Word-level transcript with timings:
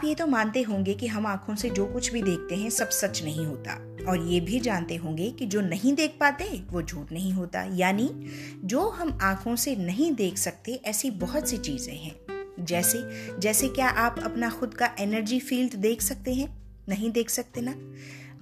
आप 0.00 0.06
ये 0.06 0.14
तो 0.14 0.26
मानते 0.26 0.62
होंगे 0.62 0.94
कि 0.94 1.06
हम 1.06 1.26
आँखों 1.26 1.54
से 1.54 1.70
जो 1.70 1.86
कुछ 1.86 2.12
भी 2.12 2.22
देखते 2.22 2.54
हैं, 2.56 2.70
सब 2.70 2.88
सच 2.88 3.22
नहीं 3.22 3.46
होता। 3.46 3.72
और 4.08 4.26
ये 4.26 4.40
भी 4.40 4.60
जानते 4.60 4.96
होंगे 4.96 5.30
कि 5.30 5.46
जो 5.46 5.60
नहीं 5.60 5.94
देख 5.94 6.16
पाते, 6.20 6.44
वो 6.70 6.82
झूठ 6.82 7.12
नहीं 7.12 7.32
होता। 7.32 7.62
यानी, 7.72 8.26
जो 8.64 8.88
हम 8.88 9.18
आँखों 9.22 9.56
से 9.56 9.76
नहीं 9.76 10.14
देख 10.14 10.38
सकते, 10.38 10.72
ऐसी 10.84 11.10
बहुत 11.10 11.48
सी 11.48 11.58
चीज़ें 11.58 11.96
हैं। 11.96 12.16
जैसे 12.60 12.98
जैसे 13.38 13.68
क्या 13.68 13.88
आप 13.88 14.18
अपना 14.18 14.50
खुद 14.50 14.74
का 14.74 14.90
एनर्जी 15.00 15.40
फ़ील्ड 15.40 15.74
देख 15.74 16.02
सकते 16.02 16.34
हैं? 16.34 16.62
नहीं 16.88 17.10
देख 17.10 17.30
सकते 17.30 17.60
ना? 17.60 17.74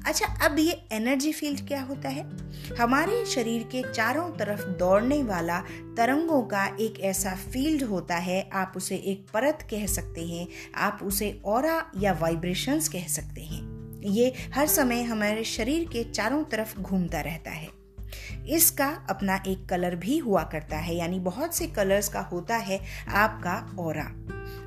अच्छा 0.07 0.27
अब 0.27 0.59
ये 0.59 0.85
एनर्जी 0.93 1.33
फ़ील्ड 1.33 1.69
क्या 1.69 1.83
होता 1.83 2.09
है? 2.09 2.31
हमारे 2.77 3.27
शरीर 3.27 3.62
के 3.62 3.93
चारों 3.93 4.31
तरफ़ 4.31 4.67
दौड़ने 4.68 5.22
वाला 5.22 5.61
तरंगों 5.96 6.43
का 6.43 6.67
एक 6.81 7.00
ऐसा 7.00 7.35
फ़ील्ड 7.35 7.82
होता 7.82 8.17
है, 8.17 8.50
आप 8.53 8.72
उसे 8.77 8.96
एक 8.96 9.27
परत 9.35 9.69
कह 9.71 9.86
सकते 9.86 10.27
हैं, 10.27 10.49
आप 10.75 10.99
उसे 11.03 11.43
और 11.45 11.91
या 11.99 12.13
वाइब्रेशंस 12.13 12.89
कह 12.89 13.07
सकते 13.07 13.41
हैं। 13.41 13.79
ये 14.03 14.35
हर 14.55 14.67
समय 14.67 15.03
हमारे 15.03 15.45
शरीर 15.45 15.89
के 15.89 16.05
चारों 16.05 16.44
तरफ़ 16.44 16.80
घूमता 16.80 17.21
रहता 17.21 17.50
है। 17.50 17.69
इसका 18.49 19.07
अपना 19.11 19.43
एक 19.46 19.67
कलर 19.67 19.96
भी 19.96 20.19
हुआ 20.19 20.43
करता 20.43 20.77
है, 20.77 20.96
यानी 20.96 21.19
बहुत 21.19 21.55
से 21.55 21.67
कलर्स 21.67 22.08
का 22.08 22.21
होता 22.21 22.57
है 22.57 22.80
आपका 23.08 23.77
और 23.79 23.99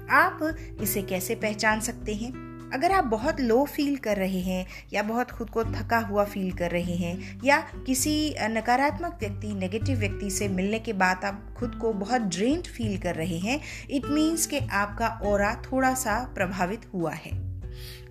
आप 0.09 0.55
इसे 0.81 1.01
कैसे 1.01 1.35
पहचान 1.35 1.79
सकते 1.79 2.15
हैं? 2.15 2.50
अगर 2.73 2.91
आप 2.91 3.03
बहुत 3.03 3.41
लो 3.41 3.65
फील 3.65 3.97
कर 3.97 4.17
रहे 4.17 4.39
हैं 4.39 4.65
या 4.93 5.03
बहुत 5.03 5.31
खुद 5.31 5.49
को 5.49 5.63
थका 5.63 5.97
हुआ 5.97 6.23
फील 6.23 6.51
कर 6.51 6.71
रहे 6.71 6.95
हैं 6.95 7.41
या 7.43 7.57
किसी 7.85 8.35
नकारात्मक 8.39 9.17
व्यक्ति 9.19 9.53
नेगेटिव 9.53 9.97
व्यक्ति 9.97 10.29
से 10.29 10.47
मिलने 10.47 10.79
के 10.79 10.93
बाद 10.93 11.25
आप 11.25 11.55
खुद 11.57 11.75
को 11.75 11.93
बहुत 11.93 12.21
ड्रेंड 12.21 12.63
फील 12.63 12.97
कर 12.97 13.15
रहे 13.15 13.37
हैं 13.37 13.59
इट 13.89 14.05
मीन्स 14.05 14.47
कि 14.47 14.59
आपका 14.59 15.07
और 15.07 15.61
थोड़ा 15.71 15.93
सा 15.93 16.31
प्रभावित 16.35 16.81
हुआ 16.93 17.13
है। 17.13 17.31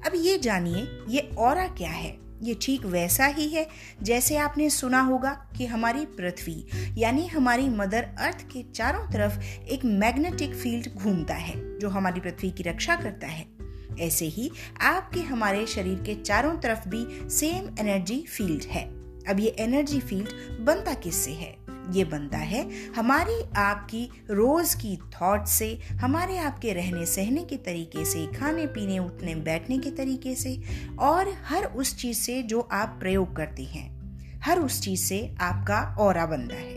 अब 0.07 0.13
ये 0.15 0.39
जानिए, 0.39 0.89
ये 1.09 1.31
और 1.39 1.67
क्या 1.69 1.91
है? 1.91 2.19
ये 2.43 2.57
ठीक 2.63 2.85
वैसा 2.85 3.27
ही 3.27 3.49
है 3.49 3.67
जैसे 4.03 4.37
आपने 4.37 4.71
सुना 4.71 5.01
होगा 5.01 5.31
कि 5.57 5.67
हमारी 5.67 6.07
पृथ्वी, 6.07 6.67
यानी 6.99 7.27
हमारी 7.27 7.69
मदर 7.69 8.03
अर्थ 8.19 8.43
के 8.43 8.63
चारों 8.63 9.11
तरफ़ 9.11 9.41
एक 9.63 9.85
मैग्नेटिक 9.85 10.55
फ़ील्ड 10.55 10.95
घूमता 10.95 11.35
है, 11.35 11.79
जो 11.79 11.89
हमारी 11.89 12.21
पृथ्वी 12.21 12.51
की 12.51 12.63
रक्षा 12.63 12.97
करता 12.97 13.27
है। 13.27 13.60
ऐसे 14.01 14.27
ही 14.27 14.51
आपके 14.83 15.21
हमारे 15.21 15.67
शरीर 15.67 15.99
के 15.99 16.15
चारों 16.15 16.57
तरफ़ 16.57 16.89
भी 16.89 17.31
सेम 17.31 17.87
एनर्जी 17.87 18.25
फ़ील्ड 18.37 18.65
है। 18.65 18.85
अब 19.29 19.41
ये 19.41 19.57
एनर्जी 19.59 20.01
फ़ील्ड 20.01 20.59
बनता 20.61 20.95
किससे 20.95 21.31
है? 21.31 21.71
ये 21.91 22.05
बनता 22.05 22.39
है 22.39 22.93
हमारी 22.93 23.43
आपकी 23.57 24.11
रोज 24.31 24.75
की 24.75 24.97
थॉट 24.97 25.45
से, 25.47 25.81
हमारे 25.91 26.39
आपके 26.39 26.73
रहने 26.73 27.07
सहने 27.07 27.45
के 27.45 27.57
तरीके 27.57 28.05
से, 28.05 28.27
खाने 28.27 28.67
पीने, 28.67 28.99
उठने 28.99 29.35
बैठने 29.35 29.79
के 29.79 29.91
तरीके 29.91 30.35
से 30.35 30.63
और 30.99 31.35
हर 31.45 31.65
उस 31.65 31.97
चीज़ 31.97 32.17
से 32.17 32.43
जो 32.43 32.61
आप 32.61 32.97
प्रयोग 33.01 33.37
करते 33.37 33.63
हैं। 33.63 34.01
हर 34.45 34.59
उस 34.59 34.83
चीज़ 34.83 35.01
से 35.01 35.35
आपका 35.41 35.97
और 35.99 36.27
बनता 36.27 36.55
है। 36.55 36.75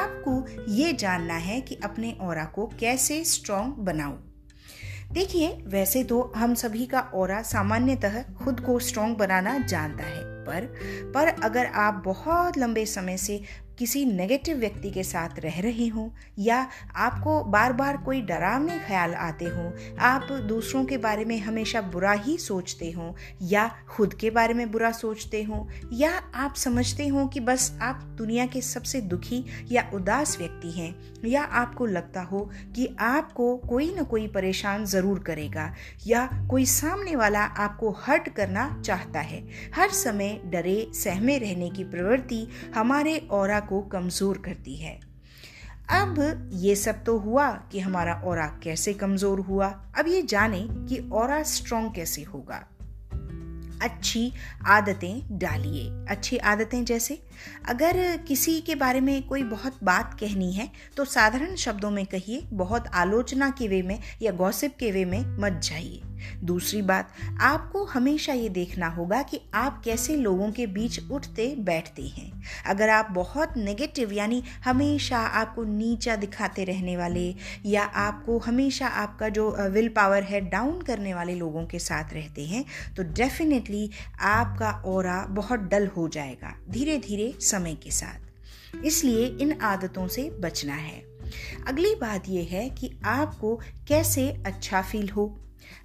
आपको 0.00 0.46
ये 0.72 0.92
जानना 0.92 1.34
है 1.34 1.60
कि 1.60 1.74
अपने 1.74 2.12
और 2.12 2.44
को 2.44 2.66
कैसे 2.66 3.24
स्ट्रॉन्ग 3.24 3.74
बनाऊँ। 3.74 4.29
देखिए, 5.12 5.48
वैसे 5.66 6.04
तो 6.04 6.32
हम 6.36 6.54
सभी 6.54 6.86
का 6.86 7.00
और 7.00 7.42
सामान्यतः 7.42 8.22
खुद 8.44 8.60
को 8.60 8.78
स्ट्रोंग 8.78 9.16
बनाना 9.16 9.58
जानता 9.58 10.04
है, 10.04 10.22
पर 10.44 10.66
पर 11.14 11.28
अगर 11.44 11.66
आप 11.66 12.02
बहुत 12.04 12.58
लंबे 12.58 12.86
समय 12.86 13.16
से 13.16 13.40
किसी 13.80 14.04
नेगेटिव 14.04 14.56
व्यक्ति 14.56 14.90
के 14.90 15.02
साथ 15.02 15.38
रह 15.40 15.60
रहे 15.60 15.86
हो 15.88 16.02
या 16.38 16.56
आपको 16.96 17.42
बार 17.44 17.72
बार 17.72 17.96
कोई 17.96 18.20
डरावने 18.22 18.78
ख्याल 18.78 19.14
आते 19.14 19.44
हो, 19.44 19.72
आप 20.00 20.28
दूसरों 20.48 20.84
के 20.84 20.96
बारे 20.98 21.24
में 21.24 21.38
हमेशा 21.38 21.80
बुरा 21.82 22.12
ही 22.12 22.36
सोचते 22.38 22.90
हो 22.90 23.14
या 23.42 23.66
खुद 23.88 24.14
के 24.14 24.30
बारे 24.30 24.54
में 24.54 24.70
बुरा 24.72 24.90
सोचते 24.92 25.42
हो 25.42 25.66
या 25.92 26.10
आप 26.34 26.54
समझते 26.54 27.06
हो 27.08 27.26
कि 27.26 27.40
बस 27.40 27.72
आप 27.82 28.02
दुनिया 28.18 28.46
के 28.46 28.60
सबसे 28.60 29.00
दुखी 29.00 29.44
या 29.72 29.88
उदास 29.94 30.36
व्यक्ति 30.38 30.70
हैं 30.70 30.94
या 31.24 31.42
आपको 31.42 31.86
लगता 31.86 32.22
हो 32.22 32.40
कि 32.76 32.88
आपको 33.00 33.54
कोई 33.68 33.92
ना 33.94 34.02
कोई 34.02 34.26
परेशान 34.28 34.84
ज़रूर 34.84 35.18
करेगा 35.18 35.72
या 36.06 36.26
कोई 36.50 36.66
सामने 36.66 37.16
वाला 37.16 37.40
आपको 37.40 37.90
हर्ट 37.98 38.28
करना 38.28 38.68
चाहता 38.86 39.20
है। 39.20 39.42
हर 39.76 39.90
समय 39.90 40.40
डरे, 40.46 40.86
सहमे 40.94 41.38
रहने 41.38 41.70
की 41.70 41.84
प्रवृत्ति 41.84 42.46
हमारे 42.74 43.16
और 43.30 43.50
को 43.70 43.80
कमज़ोर 43.82 44.38
करती 44.38 44.76
है। 44.76 44.98
अब 45.92 46.50
ये 46.54 46.74
सब 46.76 47.04
तो 47.04 47.18
हुआ 47.18 47.50
कि 47.72 47.80
हमारा 47.80 48.14
और 48.24 48.38
कैसे 48.62 48.94
कमज़ोर 48.94 49.40
हुआ। 49.40 49.68
अब 49.98 50.08
ये 50.08 50.22
जाने 50.22 50.66
कि 50.70 50.98
और 51.12 51.42
स्ट्रॉन्ग 51.44 51.94
कैसे 51.94 52.22
होगा। 52.24 52.66
अच्छी 53.82 54.32
आदतें 54.66 55.38
डालिए। 55.38 55.84
अच्छी 56.08 56.36
आदतें 56.36 56.84
जैसे, 56.84 57.14
अगर 57.68 58.16
किसी 58.28 58.60
के 58.60 58.74
बारे 58.74 59.00
में 59.00 59.22
कोई 59.26 59.42
बहुत 59.44 59.78
बात 59.84 60.16
कहनी 60.20 60.52
है 60.52 60.70
तो 60.96 61.04
साधारण 61.04 61.54
शब्दों 61.56 61.90
में 61.90 62.04
कहिए, 62.06 62.46
बहुत 62.52 62.86
आलोचना 62.94 63.50
के 63.50 63.68
वे 63.68 63.82
में 63.82 63.98
या 64.22 64.32
गॉसिप 64.32 64.76
के 64.80 64.90
वे 64.92 65.04
में 65.04 65.20
मत 65.38 65.60
जाइए। 65.62 66.02
दूसरी 66.44 66.82
बात, 66.82 67.12
आपको 67.40 67.84
हमेशा 67.84 68.32
ये 68.32 68.48
देखना 68.48 68.88
होगा 68.88 69.22
कि 69.22 69.40
आप 69.54 69.80
कैसे 69.84 70.16
लोगों 70.16 70.50
के 70.52 70.66
बीच 70.68 70.98
उठते 71.10 71.46
बैठते 71.60 72.02
हैं। 72.08 72.30
अगर 72.66 72.88
आप 72.88 73.10
बहुत 73.10 73.56
नेगेटिव 73.56 74.12
यानी 74.12 74.42
हमेशा 74.64 75.18
आपको 75.18 75.64
नीचा 75.64 76.16
दिखाते 76.16 76.64
रहने 76.64 76.96
वाले, 76.96 77.28
या 77.66 77.82
आपको 77.82 78.38
हमेशा 78.38 78.86
आपका 78.86 79.28
जो 79.28 79.50
विल 79.70 79.88
पावर 79.88 80.22
है 80.22 80.40
डाउन 80.40 80.80
करने 80.82 81.14
वाले 81.14 81.34
लोगों 81.34 81.64
के 81.66 81.78
साथ 81.78 82.14
रहते 82.14 82.44
हैं 82.46 82.64
तो 82.96 83.02
डेफिनेटली 83.14 83.90
आपका 84.20 84.70
और 84.86 85.08
बहुत 85.30 85.60
डल 85.60 85.86
हो 85.86 86.08
जाएगा 86.08 86.54
धीरे 86.70 86.96
धीरे 86.98 87.32
समय 87.42 87.74
के 87.74 87.90
साथ। 87.90 88.84
इसलिए 88.84 89.26
इन 89.40 89.52
आदतों 89.62 90.06
से 90.08 90.22
बचना 90.40 90.74
है। 90.74 90.98
अगली 91.68 91.94
बात 91.94 92.28
यह 92.28 92.48
है 92.50 92.68
कि 92.70 92.90
आपको 93.04 93.54
कैसे 93.88 94.28
अच्छा 94.46 94.82
फील 94.82 95.08
हो। 95.08 95.26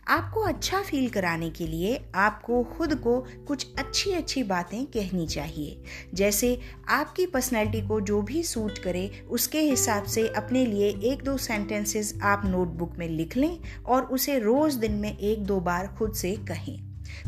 आपको 0.07 0.41
अच्छा 0.41 0.81
फील 0.81 1.09
कराने 1.09 1.49
के 1.49 1.67
लिए 1.67 1.99
आपको 2.15 2.63
खुद 2.63 2.95
को 2.95 3.19
कुछ 3.47 3.67
अच्छी 3.79 4.11
अच्छी 4.11 4.43
बातें 4.43 4.85
कहनी 4.85 5.27
चाहिए। 5.27 5.83
जैसे 6.13 6.59
आपकी 6.89 7.25
पर्सनैलिटी 7.25 7.81
को 7.87 8.01
जो 8.01 8.21
भी 8.21 8.43
सूट 8.43 8.77
करे, 8.77 9.25
उसके 9.29 9.61
हिसाब 9.61 10.03
से 10.03 10.27
अपने 10.27 10.65
लिए 10.65 10.89
एक 11.03 11.23
दो 11.23 11.37
सेंटेंसेस 11.37 12.13
आप 12.23 12.41
नोटबुक 12.45 12.97
में 12.97 13.07
लिख 13.09 13.37
लें 13.37 13.59
और 13.85 14.03
उसे 14.03 14.39
रोज 14.39 14.73
दिन 14.73 14.91
में 14.91 15.17
एक 15.17 15.43
दो 15.43 15.59
बार 15.59 15.87
खुद 15.87 16.13
से 16.13 16.35
कहें। 16.47 16.77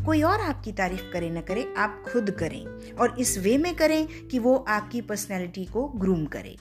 कोई 0.06 0.22
और 0.22 0.40
आपकी 0.40 0.72
तारीफ़ 0.72 1.12
करे 1.12 1.30
ना 1.30 1.40
करे, 1.40 1.74
आप 1.78 2.04
खुद 2.12 2.30
करें 2.30 2.94
और 2.94 3.16
इस 3.18 3.38
वे 3.38 3.58
में 3.58 3.74
करें 3.74 4.06
कि 4.28 4.38
वो 4.38 4.56
आपकी 4.68 5.00
पर्सनैलिटी 5.00 5.64
को 5.64 5.88
ग्रूम 5.88 6.26
करे। 6.26 6.56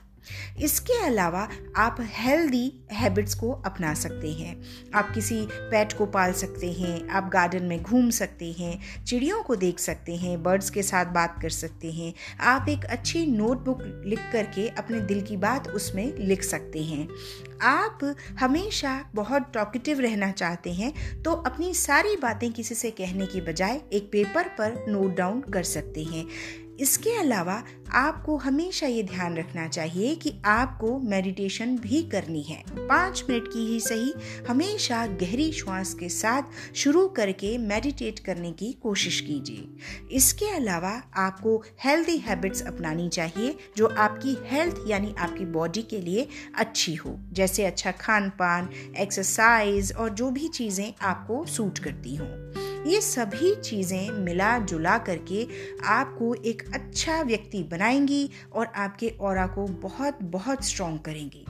इसके 0.59 1.01
अलावा 1.05 1.47
आप 1.77 1.97
हेल्दी 2.17 2.71
हैबिट्स 2.91 3.35
को 3.35 3.51
अपना 3.65 3.93
सकते 3.93 4.31
हैं। 4.33 4.55
आप 4.95 5.11
किसी 5.13 5.41
पेट 5.51 5.93
को 5.93 6.05
पाल 6.05 6.33
सकते 6.33 6.71
हैं, 6.71 7.07
आप 7.09 7.29
गार्डन 7.29 7.63
में 7.63 7.81
घूम 7.83 8.09
सकते 8.09 8.51
हैं, 8.51 9.03
चिड़ियों 9.05 9.41
को 9.43 9.55
देख 9.55 9.79
सकते 9.79 10.15
हैं 10.15 10.41
बर्ड्स 10.43 10.69
के 10.69 10.83
साथ 10.83 11.05
बात 11.05 11.35
कर 11.41 11.49
सकते 11.49 11.91
हैं। 11.91 12.13
आप 12.39 12.69
एक 12.69 12.85
अच्छी 12.85 13.25
नोटबुक 13.25 13.81
लिख 14.05 14.19
करके 14.33 14.67
अपने 14.69 14.99
दिल 15.01 15.21
की 15.21 15.37
बात 15.37 15.67
उसमें 15.67 16.05
लिख 16.17 16.43
सकते 16.43 16.83
हैं। 16.83 17.07
आप 17.61 17.99
हमेशा 18.39 19.03
बहुत 19.15 19.51
टॉकेटिव 19.53 19.99
रहना 19.99 20.31
चाहते 20.31 20.73
हैं 20.73 20.93
तो 21.23 21.31
अपनी 21.31 21.73
सारी 21.73 22.15
बातें 22.15 22.51
किसी 22.53 22.75
से 22.75 22.91
कहने 22.91 23.25
की 23.25 23.41
बजाय 23.41 23.81
एक 23.93 24.09
पेपर 24.11 24.47
पर 24.57 24.85
नोट 24.89 25.15
डाउन 25.15 25.41
कर 25.43 25.63
सकते 25.63 26.03
हैं। 26.03 26.25
इसके 26.79 27.17
अलावा 27.19 27.63
आपको 27.91 28.37
हमेशा 28.37 28.87
ये 28.87 29.03
ध्यान 29.03 29.37
रखना 29.37 29.67
चाहिए 29.67 30.15
कि 30.15 30.33
आपको 30.45 30.99
मेडिटेशन 30.99 31.77
भी 31.77 32.01
करनी 32.03 32.41
है। 32.41 32.63
पाँच 32.77 33.23
मिनट 33.29 33.47
की 33.47 33.59
ही 33.59 33.79
सही, 33.79 34.13
हमेशा 34.49 35.05
गहरी 35.07 35.51
श्वास 35.51 35.93
के 35.93 36.09
साथ 36.09 36.75
शुरू 36.75 37.07
करके 37.07 37.57
मेडिटेट 37.57 38.19
करने 38.19 38.51
की 38.51 38.71
कोशिश 38.73 39.19
कीजिए। 39.21 39.67
इसके 40.11 40.49
अलावा 40.49 41.01
आपको 41.15 41.63
हेल्दी 41.83 42.17
हैबिट्स 42.17 42.61
अपनानी 42.61 43.09
चाहिए, 43.09 43.57
जो 43.77 43.85
आपकी 43.87 44.37
हेल्थ 44.45 44.83
यानी 44.87 45.15
आपकी 45.19 45.45
बॉडी 45.45 45.81
के 45.81 46.01
लिए 46.01 46.27
अच्छी 46.55 46.95
हो। 46.95 47.19
जैसे 47.33 47.65
अच्छा 47.65 47.91
खान 47.91 48.29
पान 48.29 48.69
एक्सरसाइज 48.97 49.93
और 49.93 50.09
जो 50.09 50.31
भी 50.31 50.47
चीज़ें 50.47 50.93
आपको 51.01 51.45
सूट 51.45 51.79
करती 51.79 52.15
हों। 52.15 52.66
ये 52.87 53.01
सभी 53.01 53.53
चीज़ें 53.55 54.11
मिला 54.11 54.57
जुला 54.59 54.97
करके 54.97 55.47
आपको 55.85 56.33
एक 56.35 56.63
अच्छा 56.73 57.21
व्यक्ति 57.21 57.63
बनाएँगी 57.63 58.29
और 58.53 58.65
आपके 58.75 59.07
और 59.09 59.45
को 59.47 59.65
बहुत 59.81 60.21
बहुत 60.23 60.65
स्ट्रॉन्ग 60.65 60.99
करेंगी। 60.99 61.45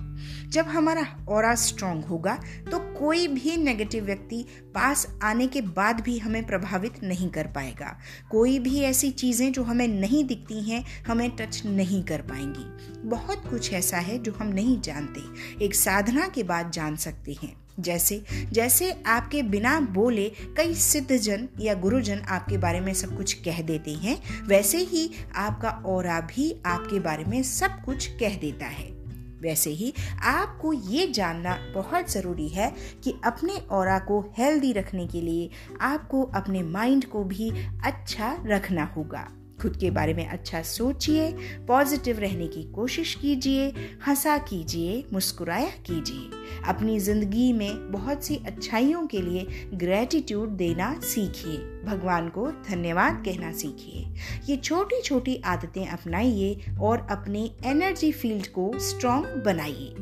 जब 0.50 0.68
हमारा 0.68 1.04
और 1.30 1.56
स्ट्रॉन्ग 1.56 2.06
होगा 2.06 2.36
तो 2.72 2.80
कोई 2.94 3.28
भी 3.28 3.56
नेगेटिव 3.58 4.06
व्यक्ति 4.06 4.46
पास 4.76 5.06
आने 5.24 5.48
के 5.48 5.62
बाद 5.62 6.00
भी 6.00 6.18
हमें 6.20 6.46
प्रभावित 6.48 7.04
नहीं 7.04 7.30
कर 7.30 7.48
पाएगा। 7.48 7.96
कोई 8.32 8.58
भी 8.60 8.82
ऐसी 8.82 9.12
चीज़ें 9.12 9.52
जो 9.52 9.64
हमें 9.64 9.88
नहीं 9.88 10.24
दिखती 10.24 10.62
हैं, 10.62 10.84
हमें 11.08 11.30
टच 11.32 11.62
नहीं 11.66 12.04
कर 12.04 12.22
पाएँगी। 12.22 13.08
बहुत 13.10 13.44
कुछ 13.50 13.72
ऐसा 13.74 13.98
है 13.98 14.18
जो 14.20 14.32
हम 14.32 14.48
नहीं 14.48 14.80
जानते। 14.82 15.66
एक 15.66 15.76
साधना 15.76 16.28
के 16.28 16.44
बाद 16.44 16.72
जान 16.72 16.96
सकते 16.96 17.38
हैं। 17.44 17.67
जैसे 17.80 18.24
जैसे 18.52 19.04
आपके 19.08 19.44
बिना 19.44 19.80
बोले 19.80 20.30
कई 20.58 20.74
सिद्धजन 20.74 21.48
या 21.60 21.74
गुरुजन 21.74 22.20
आपके 22.20 22.58
बारे 22.58 22.80
में 22.80 22.94
सब 22.94 23.18
कुछ 23.18 23.34
कह 23.34 23.62
देते 23.62 23.92
हैं, 23.92 24.46
वैसे 24.48 24.78
ही 24.78 25.10
आपका 25.36 25.70
और 25.70 26.22
भी 26.22 26.62
आपके 26.66 27.00
बारे 27.00 27.24
में 27.24 27.44
सब 27.44 27.84
कुछ 27.86 28.08
कह 28.08 28.38
देता 28.38 28.66
है। 28.66 28.98
वैसे 29.42 29.70
ही 29.70 29.94
आपको 30.24 30.74
ये 30.74 31.08
जानना 31.08 31.58
बहुत 31.76 32.12
ज़रूरी 32.12 32.48
है 32.48 32.74
कि 33.04 33.14
अपने 33.26 33.54
और 33.54 34.00
को 34.00 34.34
हेल्दी 34.38 34.72
रखने 34.74 35.08
के 35.08 35.22
लिए 35.22 35.50
आपको 35.82 36.24
अपने 36.24 36.64
माइंड 36.64 37.06
को 37.06 37.24
भी 37.24 37.52
अच्छा 37.86 38.38
रखना 38.46 38.84
होगा। 38.84 39.28
खुद 39.62 39.78
के 39.78 39.90
बारे 39.92 40.14
में 40.14 40.28
अच्छा 40.28 40.62
सोचिए 40.62 41.32
पॉजिटिव 41.68 42.20
रहने 42.20 42.48
की 42.48 42.64
कोशिश 42.72 43.14
कीजिए, 43.16 43.68
हंसा 44.08 44.38
कीजिए, 44.38 45.04
मुस्कुराया 45.14 45.70
कीजिए। 45.86 46.30
अपनी 46.68 47.00
ज़िंदगी 47.00 47.52
में 47.54 47.92
बहुत 47.92 48.24
सी 48.24 48.36
अच्छाइयों 48.46 49.06
के 49.08 49.22
लिए 49.22 49.70
ग्रेटिट्यूड 49.74 50.50
देना 50.50 50.94
सीखिए। 51.04 51.58
भगवान 51.86 52.30
को 52.30 52.48
धन्यवाद 52.70 53.22
कहना 53.26 53.52
सीखिए। 53.52 54.06
ये 54.50 54.58
छोटी 54.58 55.02
छोटी 55.02 55.42
आदतें 55.46 55.86
अपनाइए 55.88 56.74
और 56.82 57.08
अपने 57.12 57.50
एनर्जी 57.66 58.12
फ़ील्ड 58.12 58.48
को 58.48 58.72
स्ट्रॉन्ग 58.80 59.44
बनाइए। 59.46 59.94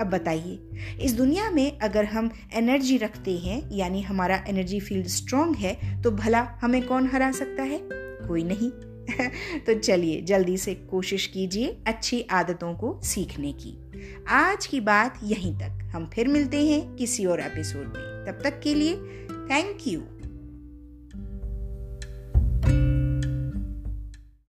अब 0.00 0.10
बताइए, 0.12 0.58
इस 1.00 1.12
दुनिया 1.14 1.50
में 1.50 1.78
अगर 1.78 2.04
हम 2.04 2.30
एनर्जी 2.54 2.96
रखते 2.96 3.36
हैं, 3.38 3.62
यानी 3.72 4.00
हमारा 4.02 4.42
एनर्जी 4.48 4.80
फ़ील्ड 4.80 5.06
स्ट्रॉन्ग 5.06 5.56
है 5.56 6.02
तो 6.02 6.10
भला 6.12 6.40
हमें 6.62 6.82
कौन 6.86 7.08
हरा 7.08 7.30
सकता 7.32 7.62
है? 7.62 7.80
कोई 7.88 8.44
नहीं। 8.44 8.70
तो 9.66 9.78
चलिए 9.78 10.20
जल्दी 10.20 10.56
से 10.56 10.74
कोशिश 10.74 11.26
कीजिए 11.26 11.76
अच्छी 11.86 12.26
आदतों 12.30 12.74
को 12.74 13.00
सीखने 13.02 13.52
की। 13.52 13.92
आज 14.28 14.66
की 14.66 14.80
बात 14.80 15.20
यहीं 15.24 15.54
तक। 15.54 15.82
हम 15.92 16.10
फिर 16.14 16.28
मिलते 16.28 16.66
हैं 16.66 16.94
किसी 16.94 17.26
और 17.26 17.40
एपिसोड 17.40 17.86
में। 17.86 18.24
तब 18.26 18.38
तक 18.44 18.60
के 18.60 18.74
लिए 18.74 18.96
थैंक 19.30 19.78
यू 19.86 20.21